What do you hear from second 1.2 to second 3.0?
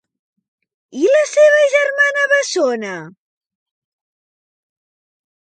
seva germana bessona?